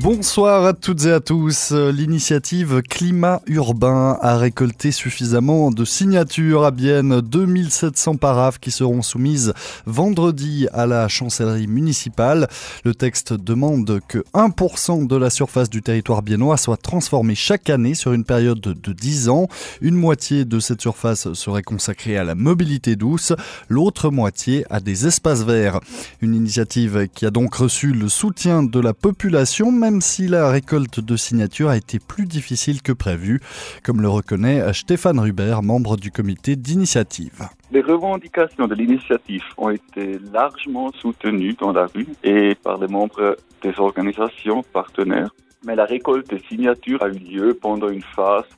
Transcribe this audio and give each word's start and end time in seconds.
Bonsoir 0.00 0.66
à 0.66 0.74
toutes 0.74 1.06
et 1.06 1.12
à 1.12 1.20
tous. 1.20 1.72
L'initiative 1.72 2.82
Climat 2.82 3.40
Urbain 3.46 4.18
a 4.20 4.36
récolté 4.36 4.92
suffisamment 4.92 5.70
de 5.70 5.86
signatures 5.86 6.64
à 6.64 6.70
Bienne, 6.70 7.22
2700 7.22 8.16
paraphes 8.16 8.58
qui 8.58 8.70
seront 8.70 9.00
soumises 9.00 9.54
vendredi 9.86 10.68
à 10.74 10.86
la 10.86 11.08
chancellerie 11.08 11.66
municipale. 11.66 12.46
Le 12.84 12.94
texte 12.94 13.32
demande 13.32 14.00
que 14.06 14.18
1% 14.34 15.06
de 15.06 15.16
la 15.16 15.30
surface 15.30 15.70
du 15.70 15.80
territoire 15.80 16.22
biennois 16.22 16.58
soit 16.58 16.76
transformée 16.76 17.34
chaque 17.34 17.70
année 17.70 17.94
sur 17.94 18.12
une 18.12 18.24
période 18.24 18.60
de 18.60 18.92
10 18.92 19.30
ans. 19.30 19.48
Une 19.80 19.96
moitié 19.96 20.44
de 20.44 20.60
cette 20.60 20.82
surface 20.82 21.32
serait 21.32 21.62
consacrée 21.62 22.18
à 22.18 22.24
la 22.24 22.34
mobilité 22.34 22.96
douce, 22.96 23.32
l'autre 23.68 24.10
moitié 24.10 24.66
à 24.68 24.80
des 24.80 25.06
espaces 25.06 25.42
verts. 25.42 25.80
Une 26.20 26.34
initiative 26.34 27.08
qui 27.14 27.24
a 27.24 27.30
donc 27.30 27.54
reçu 27.54 27.92
le 27.92 28.10
soutien 28.10 28.62
de 28.62 28.78
la 28.78 28.92
population, 28.92 29.72
même 29.86 30.00
si 30.00 30.26
la 30.26 30.50
récolte 30.50 30.98
de 30.98 31.14
signatures 31.14 31.68
a 31.68 31.76
été 31.76 32.00
plus 32.00 32.26
difficile 32.26 32.82
que 32.82 32.90
prévu, 32.90 33.40
comme 33.84 34.02
le 34.02 34.08
reconnaît 34.08 34.72
Stéphane 34.72 35.20
Rubert, 35.20 35.62
membre 35.62 35.96
du 35.96 36.10
comité 36.10 36.56
d'initiative. 36.56 37.48
Les 37.70 37.82
revendications 37.82 38.66
de 38.66 38.74
l'initiative 38.74 39.44
ont 39.56 39.70
été 39.70 40.18
largement 40.32 40.90
soutenues 41.00 41.54
dans 41.54 41.70
la 41.70 41.86
rue 41.86 42.08
et 42.24 42.56
par 42.56 42.78
les 42.78 42.88
membres 42.88 43.36
des 43.62 43.78
organisations 43.78 44.64
partenaires. 44.72 45.30
Mais 45.64 45.76
la 45.76 45.84
récolte 45.84 46.28
des 46.30 46.42
signatures 46.48 47.04
a 47.04 47.08
eu 47.08 47.18
lieu 47.18 47.54
pendant 47.54 47.88
une 47.88 48.02
phase 48.02 48.50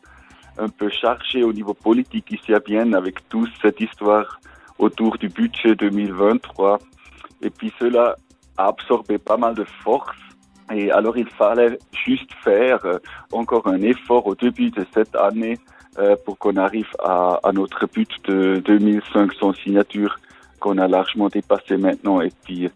un 0.57 0.71
peu 0.71 0.89
chargée 0.89 1.45
au 1.45 1.53
niveau 1.53 1.75
politique 1.75 2.33
ici 2.33 2.55
à 2.55 2.59
Vienne 2.59 2.95
avec 2.95 3.29
toute 3.29 3.51
cette 3.61 3.83
histoire 3.83 4.41
autour 4.79 5.19
du 5.19 5.29
budget 5.29 5.75
2023. 5.75 6.79
Et 7.43 7.51
puis 7.51 7.71
cela 7.79 8.17
a 8.57 8.69
absorbé 8.69 9.19
pas 9.19 9.37
mal 9.37 9.55
de 9.55 9.65
force 9.85 10.17
et 10.73 10.91
alors 10.91 11.17
il 11.17 11.29
fallait 11.29 11.79
juste 12.07 12.31
faire 12.45 12.85
euh, 12.85 12.99
encore 13.33 13.67
un 13.67 13.81
effort 13.83 14.27
au 14.27 14.35
début 14.35 14.71
de 14.71 14.85
cette 14.95 15.15
année 15.17 15.59
euh, 15.99 16.17
pour 16.25 16.39
qu'on 16.39 16.57
arrive 16.57 16.89
à, 17.01 17.41
à, 17.43 17.53
notre 17.53 17.87
but 17.87 18.11
de 18.25 18.63
2500 18.65 19.55
signatures 19.65 20.19
qu'on 20.61 20.79
a 20.79 20.89
largement 20.89 21.29
dépassé 21.29 21.77
maintenant 21.77 22.21
et 22.21 22.33
puis 22.45 22.69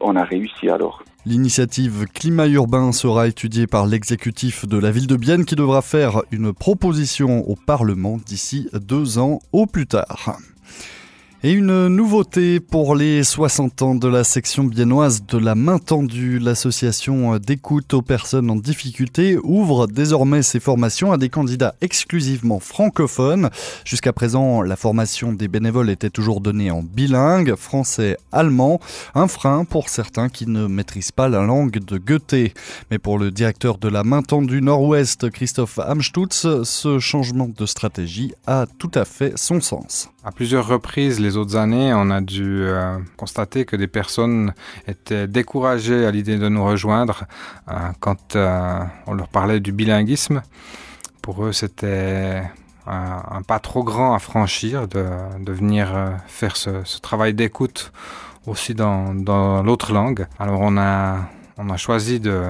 on 0.00 0.16
a 0.16 0.24
réussi 0.24 0.68
alors. 0.68 1.02
L'initiative 1.26 2.04
Climat 2.12 2.48
urbain 2.48 2.92
sera 2.92 3.26
étudiée 3.26 3.66
par 3.66 3.86
l'exécutif 3.86 4.66
de 4.68 4.76
la 4.76 4.90
ville 4.90 5.06
de 5.06 5.16
Bienne 5.16 5.46
qui 5.46 5.56
devra 5.56 5.80
faire 5.80 6.22
une 6.30 6.52
proposition 6.52 7.48
au 7.48 7.56
Parlement 7.56 8.18
d'ici 8.18 8.68
deux 8.74 9.18
ans 9.18 9.38
au 9.52 9.66
plus 9.66 9.86
tard. 9.86 10.38
Et 11.46 11.52
une 11.52 11.88
nouveauté 11.88 12.58
pour 12.58 12.96
les 12.96 13.22
60 13.22 13.82
ans 13.82 13.94
de 13.94 14.08
la 14.08 14.24
section 14.24 14.64
biennoise 14.64 15.26
de 15.26 15.36
la 15.36 15.54
main 15.54 15.78
tendue. 15.78 16.38
L'association 16.38 17.36
d'écoute 17.36 17.92
aux 17.92 18.00
personnes 18.00 18.50
en 18.50 18.56
difficulté 18.56 19.36
ouvre 19.42 19.86
désormais 19.86 20.40
ses 20.40 20.58
formations 20.58 21.12
à 21.12 21.18
des 21.18 21.28
candidats 21.28 21.74
exclusivement 21.82 22.60
francophones. 22.60 23.50
Jusqu'à 23.84 24.14
présent, 24.14 24.62
la 24.62 24.74
formation 24.74 25.34
des 25.34 25.48
bénévoles 25.48 25.90
était 25.90 26.08
toujours 26.08 26.40
donnée 26.40 26.70
en 26.70 26.82
bilingue, 26.82 27.56
français-allemand, 27.56 28.80
un 29.14 29.28
frein 29.28 29.66
pour 29.66 29.90
certains 29.90 30.30
qui 30.30 30.46
ne 30.46 30.66
maîtrisent 30.66 31.12
pas 31.12 31.28
la 31.28 31.42
langue 31.42 31.78
de 31.78 31.98
Goethe. 31.98 32.54
Mais 32.90 32.98
pour 32.98 33.18
le 33.18 33.30
directeur 33.30 33.76
de 33.76 33.88
la 33.88 34.02
main 34.02 34.22
tendue 34.22 34.62
Nord-Ouest, 34.62 35.28
Christophe 35.28 35.78
Amstutz, 35.78 36.46
ce 36.62 36.98
changement 36.98 37.50
de 37.54 37.66
stratégie 37.66 38.32
a 38.46 38.64
tout 38.78 38.92
à 38.94 39.04
fait 39.04 39.36
son 39.36 39.60
sens. 39.60 40.08
À 40.26 40.32
plusieurs 40.32 40.66
reprises, 40.66 41.20
les 41.20 41.33
autres 41.36 41.56
années, 41.56 41.92
on 41.94 42.10
a 42.10 42.20
dû 42.20 42.62
euh, 42.62 42.98
constater 43.16 43.64
que 43.64 43.76
des 43.76 43.86
personnes 43.86 44.52
étaient 44.86 45.26
découragées 45.26 46.06
à 46.06 46.10
l'idée 46.10 46.38
de 46.38 46.48
nous 46.48 46.64
rejoindre 46.64 47.24
euh, 47.68 47.74
quand 48.00 48.36
euh, 48.36 48.78
on 49.06 49.14
leur 49.14 49.28
parlait 49.28 49.60
du 49.60 49.72
bilinguisme. 49.72 50.42
Pour 51.22 51.44
eux, 51.44 51.52
c'était 51.52 52.42
un, 52.86 53.42
pas 53.42 53.58
trop 53.58 53.82
grand 53.82 54.14
à 54.14 54.18
franchir 54.18 54.88
de, 54.88 55.06
de 55.40 55.52
venir 55.52 56.12
faire 56.26 56.56
ce, 56.56 56.82
ce 56.84 57.00
travail 57.00 57.32
d'écoute 57.32 57.92
aussi 58.46 58.74
dans, 58.74 59.14
dans 59.14 59.62
l'autre 59.62 59.92
langue. 59.92 60.26
Alors 60.38 60.60
on 60.60 60.76
a, 60.76 61.20
on 61.56 61.70
a 61.70 61.76
choisi 61.76 62.20
de 62.20 62.42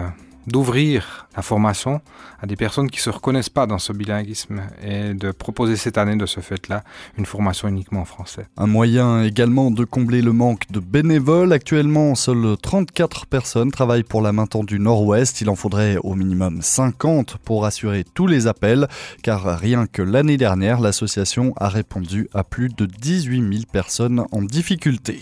d'ouvrir 0.46 1.26
la 1.36 1.42
formation 1.42 2.00
à 2.40 2.46
des 2.46 2.56
personnes 2.56 2.90
qui 2.90 3.00
se 3.00 3.10
reconnaissent 3.10 3.48
pas 3.48 3.66
dans 3.66 3.78
ce 3.78 3.92
bilinguisme 3.92 4.62
et 4.82 5.14
de 5.14 5.30
proposer 5.30 5.76
cette 5.76 5.98
année 5.98 6.16
de 6.16 6.26
ce 6.26 6.40
fait-là 6.40 6.84
une 7.16 7.26
formation 7.26 7.68
uniquement 7.68 8.00
en 8.00 8.04
français. 8.04 8.46
Un 8.56 8.66
moyen 8.66 9.22
également 9.22 9.70
de 9.70 9.84
combler 9.84 10.22
le 10.22 10.32
manque 10.32 10.70
de 10.70 10.80
bénévoles. 10.80 11.52
Actuellement, 11.52 12.14
seules 12.14 12.56
34 12.60 13.26
personnes 13.26 13.70
travaillent 13.70 14.02
pour 14.02 14.22
la 14.22 14.32
main 14.32 14.46
tendue 14.46 14.78
Nord-Ouest. 14.78 15.40
Il 15.40 15.48
en 15.48 15.56
faudrait 15.56 15.96
au 16.02 16.14
minimum 16.14 16.60
50 16.62 17.38
pour 17.38 17.64
assurer 17.64 18.04
tous 18.14 18.26
les 18.26 18.46
appels, 18.46 18.88
car 19.22 19.58
rien 19.58 19.86
que 19.86 20.02
l'année 20.02 20.36
dernière, 20.36 20.80
l'association 20.80 21.54
a 21.56 21.68
répondu 21.68 22.28
à 22.34 22.44
plus 22.44 22.68
de 22.68 22.86
18 22.86 23.40
000 23.40 23.64
personnes 23.72 24.24
en 24.32 24.42
difficulté. 24.42 25.20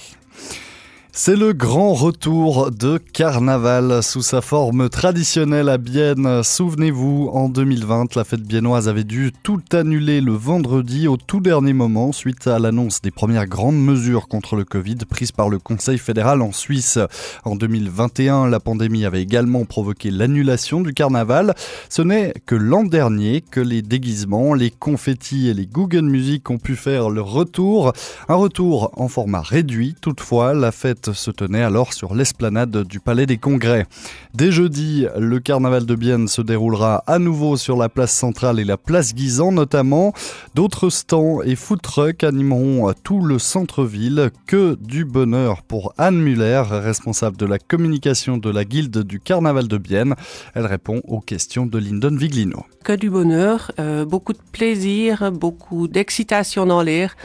C'est 1.14 1.36
le 1.36 1.52
grand 1.52 1.92
retour 1.92 2.70
de 2.70 2.96
Carnaval 2.96 4.02
sous 4.02 4.22
sa 4.22 4.40
forme 4.40 4.88
traditionnelle 4.88 5.68
à 5.68 5.76
Bienne. 5.76 6.42
Souvenez-vous, 6.42 7.28
en 7.34 7.50
2020, 7.50 8.14
la 8.14 8.24
fête 8.24 8.40
biennoise 8.40 8.88
avait 8.88 9.04
dû 9.04 9.30
tout 9.42 9.60
annuler 9.72 10.22
le 10.22 10.32
vendredi 10.32 11.08
au 11.08 11.18
tout 11.18 11.40
dernier 11.40 11.74
moment 11.74 12.12
suite 12.12 12.46
à 12.46 12.58
l'annonce 12.58 13.02
des 13.02 13.10
premières 13.10 13.46
grandes 13.46 13.76
mesures 13.76 14.26
contre 14.26 14.56
le 14.56 14.64
Covid 14.64 14.96
prises 15.06 15.32
par 15.32 15.50
le 15.50 15.58
Conseil 15.58 15.98
fédéral 15.98 16.40
en 16.40 16.50
Suisse. 16.50 16.98
En 17.44 17.56
2021, 17.56 18.48
la 18.48 18.58
pandémie 18.58 19.04
avait 19.04 19.22
également 19.22 19.66
provoqué 19.66 20.10
l'annulation 20.10 20.80
du 20.80 20.94
carnaval. 20.94 21.54
Ce 21.90 22.00
n'est 22.00 22.32
que 22.46 22.54
l'an 22.54 22.84
dernier 22.84 23.42
que 23.42 23.60
les 23.60 23.82
déguisements, 23.82 24.54
les 24.54 24.70
confettis 24.70 25.48
et 25.48 25.54
les 25.54 25.66
Google 25.66 26.06
Music 26.06 26.48
ont 26.48 26.58
pu 26.58 26.74
faire 26.74 27.10
leur 27.10 27.26
retour. 27.26 27.92
Un 28.30 28.36
retour 28.36 28.94
en 28.96 29.08
format 29.08 29.42
réduit 29.42 29.94
toutefois, 30.00 30.54
la 30.54 30.72
fête 30.72 31.01
se 31.10 31.30
tenait 31.30 31.62
alors 31.62 31.92
sur 31.92 32.14
l'esplanade 32.14 32.84
du 32.84 33.00
Palais 33.00 33.26
des 33.26 33.38
Congrès. 33.38 33.86
Dès 34.34 34.52
jeudi, 34.52 35.06
le 35.18 35.40
carnaval 35.40 35.84
de 35.86 35.94
Bienne 35.94 36.28
se 36.28 36.42
déroulera 36.42 37.02
à 37.06 37.18
nouveau 37.18 37.56
sur 37.56 37.76
la 37.76 37.88
place 37.88 38.12
centrale 38.12 38.60
et 38.60 38.64
la 38.64 38.76
place 38.76 39.14
Guisan 39.14 39.52
notamment. 39.52 40.12
D'autres 40.54 40.91
stands 40.91 41.42
et 41.42 41.56
food 41.56 41.82
trucks 41.82 42.24
animeront 42.24 42.92
tout 43.02 43.20
le 43.20 43.38
centre-ville. 43.38 44.30
Que 44.46 44.76
du 44.80 45.04
bonheur 45.04 45.62
pour 45.62 45.94
Anne 45.98 46.18
Muller, 46.18 46.62
responsable 46.68 47.36
de 47.36 47.46
la 47.46 47.58
communication 47.58 48.36
de 48.36 48.50
la 48.50 48.64
Guilde 48.64 49.02
du 49.02 49.18
carnaval 49.18 49.68
de 49.68 49.78
Bienne. 49.78 50.14
Elle 50.54 50.66
répond 50.66 51.00
aux 51.08 51.20
questions 51.20 51.66
de 51.66 51.78
Lyndon 51.78 52.16
Viglino. 52.16 52.64
Que 52.84 52.92
du 52.92 53.10
bonheur, 53.10 53.72
euh, 53.78 54.04
beaucoup 54.04 54.32
de 54.32 54.41
plaisir, 54.52 55.30
beaucoup 55.32 55.88
d'excitation 55.88 56.66
dans 56.66 56.82
l'air 56.82 57.16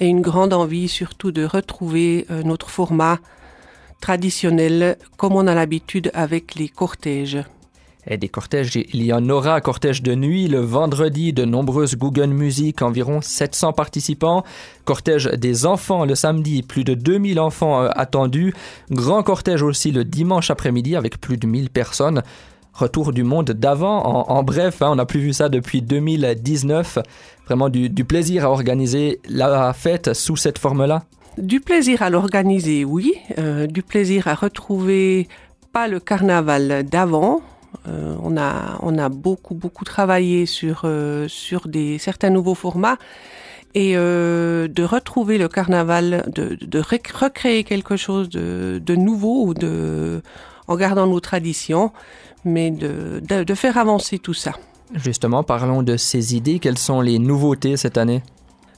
et 0.00 0.06
une 0.06 0.22
grande 0.22 0.52
envie 0.52 0.88
surtout 0.88 1.30
de 1.30 1.44
retrouver 1.44 2.26
euh, 2.30 2.42
notre 2.42 2.70
format 2.70 3.18
traditionnel 4.00 4.96
comme 5.16 5.36
on 5.36 5.46
a 5.46 5.54
l'habitude 5.54 6.10
avec 6.14 6.54
les 6.54 6.68
cortèges. 6.68 7.38
Et 8.06 8.16
des 8.16 8.30
cortèges, 8.30 8.76
il 8.76 9.02
y 9.02 9.12
en 9.12 9.28
aura 9.28 9.60
cortège 9.60 10.02
de 10.02 10.14
nuit 10.14 10.48
le 10.48 10.60
vendredi, 10.60 11.34
de 11.34 11.44
nombreuses 11.44 11.96
Google 11.96 12.28
Music, 12.28 12.80
environ 12.80 13.20
700 13.20 13.74
participants. 13.74 14.42
Cortège 14.86 15.26
des 15.26 15.66
enfants 15.66 16.06
le 16.06 16.14
samedi, 16.14 16.62
plus 16.62 16.82
de 16.82 16.94
2000 16.94 17.38
enfants 17.38 17.82
euh, 17.82 17.88
attendus. 17.94 18.54
Grand 18.90 19.22
cortège 19.22 19.62
aussi 19.62 19.92
le 19.92 20.04
dimanche 20.04 20.50
après-midi 20.50 20.96
avec 20.96 21.20
plus 21.20 21.36
de 21.36 21.46
1000 21.46 21.68
personnes. 21.68 22.22
Retour 22.80 23.12
du 23.12 23.24
monde 23.24 23.50
d'avant, 23.50 24.26
en, 24.30 24.42
bref, 24.42 24.80
hein, 24.80 24.88
on 24.92 24.94
n'a 24.94 25.04
plus 25.04 25.20
vu 25.20 25.34
ça 25.34 25.50
depuis 25.50 25.82
2019. 25.82 27.00
Vraiment 27.44 27.68
du, 27.68 27.90
plaisir 28.06 28.46
à 28.46 28.50
organiser 28.50 29.20
la 29.28 29.74
fête 29.74 30.14
sous 30.14 30.36
cette 30.36 30.56
forme-là 30.56 31.02
Du 31.36 31.60
plaisir 31.60 32.00
à 32.00 32.08
l'organiser, 32.08 32.86
oui. 32.86 33.12
Euh, 33.38 33.66
du 33.66 33.82
plaisir 33.82 34.28
à 34.28 34.34
retrouver 34.34 35.28
pas 35.74 35.88
le 35.88 36.00
carnaval 36.00 36.84
d'avant, 36.84 37.42
Euh, 37.86 38.16
on, 38.22 38.36
a, 38.36 38.78
on 38.82 38.98
a 38.98 39.08
beaucoup 39.08 39.54
beaucoup 39.54 39.84
travaillé 39.84 40.44
sur, 40.44 40.82
euh, 40.84 41.28
sur 41.28 41.68
des, 41.68 41.98
certains 41.98 42.30
nouveaux 42.30 42.56
formats 42.56 42.98
et 43.74 43.94
de 43.94 44.84
retrouver 44.84 45.38
le 45.38 45.48
carnaval, 45.48 46.24
de, 46.34 46.56
de 46.60 46.78
recréer 46.80 47.62
quelque 47.62 47.96
chose 47.96 48.28
de, 48.28 48.82
de 48.84 48.94
nouveau 48.96 49.44
ou 49.46 49.54
de, 49.54 50.22
en 50.70 50.76
gardant 50.76 51.06
nos 51.06 51.20
traditions, 51.20 51.92
mais 52.44 52.70
de, 52.70 53.20
de, 53.28 53.44
de 53.44 53.54
faire 53.54 53.76
avancer 53.76 54.18
tout 54.18 54.34
ça. 54.44 54.52
Justement, 54.94 55.42
parlons 55.42 55.82
de 55.82 55.96
ces 55.96 56.34
idées. 56.34 56.58
Quelles 56.60 56.78
sont 56.78 57.00
les 57.00 57.18
nouveautés 57.18 57.76
cette 57.76 57.98
année? 57.98 58.22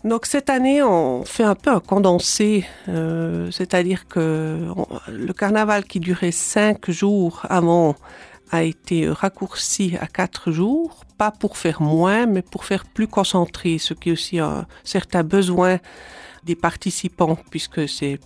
Donc 0.03 0.27
cette 0.27 0.51
année, 0.51 0.83
on 0.83 1.25
fait 1.25 1.45
un 1.45 1.55
peu 1.55 1.71
un 1.71 1.81
condensé, 1.81 2.65
euh, 2.89 3.51
c'est-à-dire 3.53 4.09
que 4.09 4.67
on, 4.75 4.87
le 5.09 5.33
carnaval 5.33 5.85
qui 5.85 6.01
durait 6.01 6.33
cinq 6.33 6.91
jours 6.91 7.47
avant 7.49 7.95
a 8.51 8.65
été 8.65 9.09
raccourci 9.09 9.97
à 10.01 10.07
quatre 10.07 10.51
jours, 10.51 11.05
pas 11.19 11.31
pour 11.31 11.57
faire 11.57 11.81
moins, 11.81 12.27
mais 12.27 12.43
pour 12.43 12.65
faire 12.65 12.85
plus 12.85 13.07
concentré, 13.07 13.79
ce 13.79 13.95
qui 13.95 14.09
est 14.09 14.13
aussi 14.13 14.39
un 14.41 14.67
certain 14.83 15.23
besoin 15.23 15.79
des 16.45 16.57
participants, 16.57 17.39
puisque 17.51 17.89
c'est 17.89 18.19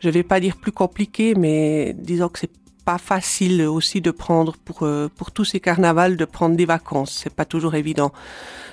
je 0.00 0.10
vais 0.10 0.24
pas 0.24 0.40
dire 0.40 0.56
plus 0.56 0.72
compliqué, 0.72 1.34
mais 1.36 1.94
disons 1.96 2.28
que 2.28 2.40
c'est 2.40 2.50
pas 2.84 2.98
facile 2.98 3.62
aussi 3.62 4.00
de 4.00 4.10
prendre 4.10 4.56
pour 4.64 4.82
euh, 4.82 5.08
pour 5.16 5.30
tous 5.30 5.44
ces 5.44 5.60
carnavals 5.60 6.16
de 6.16 6.24
prendre 6.24 6.56
des 6.56 6.66
vacances. 6.66 7.20
C'est 7.22 7.34
pas 7.34 7.44
toujours 7.44 7.74
évident. 7.74 8.12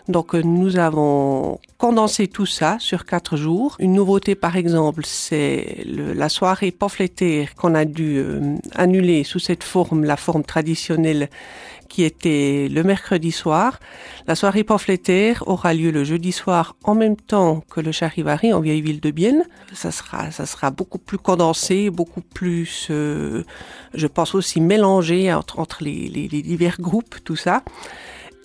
Donc 0.08 0.34
euh, 0.34 0.42
nous 0.42 0.78
avons 0.78 1.60
condensé 1.78 2.28
tout 2.28 2.46
ça 2.46 2.78
sur 2.80 3.06
quatre 3.06 3.38
jours. 3.38 3.76
Une 3.80 3.94
nouveauté 3.94 4.36
par 4.36 4.56
exemple, 4.58 5.04
c'est 5.06 5.84
la 5.86 6.30
soirée 6.30 6.72
pamphlétaire 6.72 7.56
qu'on 7.56 7.76
a 7.76 7.86
dû 7.86 8.18
euh, 8.18 8.56
annuler 8.76 9.24
sous 9.24 9.40
cette 9.40 9.64
forme, 9.64 10.04
la 10.04 10.18
forme 10.18 10.44
traditionnelle 10.44 11.30
qui 11.90 12.04
était 12.04 12.70
le 12.72 12.84
mercredi 12.84 13.32
soir. 13.32 13.80
La 14.28 14.36
soirée 14.36 14.64
pamphlétaire 14.64 15.44
aura 15.48 15.74
lieu 15.74 15.92
le 15.92 16.04
jeudi 16.04 16.32
soir 16.32 16.76
en 16.84 16.96
même 16.96 17.18
temps 17.18 17.64
que 17.70 17.82
le 17.82 17.92
charivari 17.92 18.54
en 18.54 18.62
vieille 18.62 18.82
ville 18.82 19.02
de 19.02 19.12
Bienne. 19.12 19.44
Ça 19.74 19.92
sera, 19.92 20.32
ça 20.32 20.46
sera 20.46 20.72
beaucoup 20.72 21.00
plus 21.00 21.18
condensé, 21.18 21.90
beaucoup 21.90 22.22
plus, 22.22 22.88
euh, 22.92 23.44
je 23.94 24.08
pense 24.08 24.36
aussi 24.36 24.62
mélangé 24.62 25.34
entre, 25.34 25.84
les, 25.84 26.08
les, 26.08 26.28
les 26.28 26.42
divers 26.42 26.80
groupes, 26.80 27.16
tout 27.24 27.36
ça. 27.36 27.64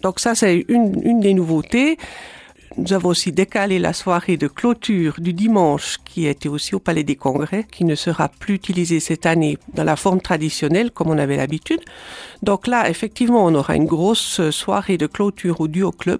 Donc 0.02 0.20
ça, 0.20 0.34
c'est 0.34 0.64
une, 0.68 1.00
une 1.04 1.20
des 1.20 1.34
nouveautés. 1.34 1.98
Nous 2.76 2.92
avons 2.92 3.10
aussi 3.10 3.30
décalé 3.30 3.78
la 3.78 3.92
soirée 3.92 4.36
de 4.36 4.48
clôture 4.48 5.14
du 5.18 5.32
dimanche 5.32 5.98
qui 6.04 6.26
était 6.26 6.48
aussi 6.48 6.74
au 6.74 6.80
Palais 6.80 7.04
des 7.04 7.14
Congrès, 7.14 7.66
qui 7.70 7.84
ne 7.84 7.94
sera 7.94 8.28
plus 8.28 8.54
utilisée 8.54 8.98
cette 8.98 9.26
année 9.26 9.58
dans 9.74 9.84
la 9.84 9.94
forme 9.94 10.20
traditionnelle 10.20 10.90
comme 10.90 11.08
on 11.08 11.18
avait 11.18 11.36
l'habitude. 11.36 11.80
Donc 12.42 12.66
là, 12.66 12.90
effectivement, 12.90 13.44
on 13.44 13.54
aura 13.54 13.76
une 13.76 13.84
grosse 13.84 14.50
soirée 14.50 14.98
de 14.98 15.06
clôture 15.06 15.60
au 15.60 15.68
Duo 15.68 15.92
Club. 15.92 16.18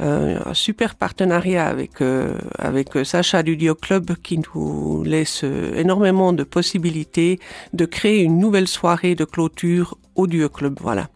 Euh, 0.00 0.40
un 0.44 0.54
super 0.54 0.96
partenariat 0.96 1.68
avec 1.68 2.00
euh, 2.00 2.36
avec 2.58 2.88
Sacha 3.04 3.44
du 3.44 3.56
Duo 3.56 3.76
Club 3.76 4.16
qui 4.24 4.40
nous 4.40 5.04
laisse 5.04 5.44
énormément 5.76 6.32
de 6.32 6.42
possibilités 6.42 7.38
de 7.72 7.84
créer 7.84 8.22
une 8.22 8.40
nouvelle 8.40 8.66
soirée 8.66 9.14
de 9.14 9.24
clôture 9.24 9.96
au 10.16 10.26
Duo 10.26 10.48
Club. 10.48 10.78
Voilà. 10.80 11.08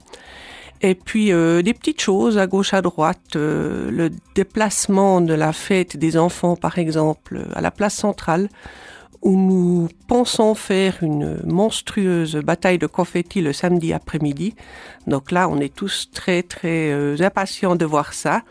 Et 0.81 0.95
puis 0.95 1.33
euh, 1.33 1.63
des 1.63 1.75
petites 1.75 2.01
choses 2.01 2.39
à 2.39 2.47
gauche 2.47 2.73
à 2.73 2.83
droite, 2.83 3.37
euh, 3.37 3.91
le 3.91 4.11
déplacement 4.35 5.21
de 5.21 5.35
la 5.35 5.53
fête 5.53 5.97
des 5.97 6.17
enfants 6.17 6.57
par 6.57 6.79
exemple 6.79 7.47
à 7.55 7.61
la 7.61 7.71
place 7.71 7.95
centrale 7.95 8.49
où 9.23 9.37
nous 9.37 9.89
pensons 10.07 10.55
faire 10.55 10.99
une 11.03 11.41
monstrueuse 11.45 12.37
bataille 12.37 12.79
de 12.79 12.87
confettis 12.87 13.41
le 13.41 13.53
samedi 13.53 13.93
après-midi. 13.93 14.55
Donc 15.07 15.33
là, 15.33 15.49
on 15.49 15.59
est 15.59 15.75
tous 15.75 16.09
très 16.13 16.43
très 16.43 16.93
euh, 16.93 17.17
impatients 17.21 17.75
de 17.75 17.85
voir 17.85 18.13
ça. 18.13 18.43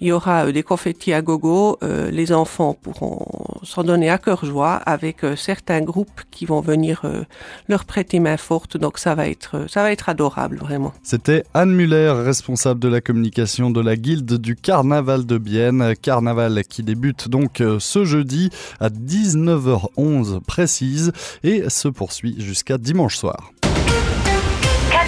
Il 0.00 0.08
y 0.08 0.12
aura 0.12 0.46
euh, 0.46 0.52
des 0.52 0.62
confettis 0.62 1.12
à 1.12 1.22
gogo. 1.22 1.78
Euh, 1.82 2.10
les 2.10 2.32
enfants 2.32 2.74
pourront 2.74 3.26
s'en 3.62 3.84
donner 3.84 4.08
à 4.08 4.18
cœur 4.18 4.44
joie 4.44 4.74
avec 4.74 5.24
euh, 5.24 5.36
certains 5.36 5.82
groupes 5.82 6.22
qui 6.30 6.46
vont 6.46 6.60
venir 6.60 7.02
leur 7.68 7.84
prêter 7.84 8.20
main 8.20 8.36
forte. 8.36 8.76
Donc 8.76 8.98
ça 8.98 9.14
va 9.14 9.28
être, 9.28 9.66
ça 9.68 9.82
va 9.82 9.92
être 9.92 10.08
adorable 10.08 10.56
vraiment. 10.58 10.92
C'était 11.02 11.44
Anne 11.54 11.72
Muller, 11.72 12.12
responsable 12.24 12.80
de 12.80 12.88
la 12.88 13.00
communication 13.00 13.70
de 13.70 13.80
la 13.80 13.96
Guilde 13.96 14.38
du 14.38 14.56
Carnaval 14.56 15.26
de 15.26 15.38
Bienne. 15.38 15.94
Carnaval 16.00 16.62
qui 16.64 16.82
débute 16.82 17.28
donc 17.28 17.62
ce 17.78 18.04
jeudi 18.04 18.50
à 18.80 18.88
19h11 18.88 20.40
précise 20.40 21.12
et 21.42 21.68
se 21.68 21.88
poursuit 21.88 22.36
jusqu'à 22.40 22.78
dimanche 22.78 23.16
soir. 23.16 23.50